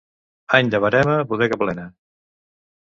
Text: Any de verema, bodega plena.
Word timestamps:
Any 0.59 0.71
de 0.75 0.79
verema, 0.85 1.19
bodega 1.33 1.61
plena. 1.67 1.89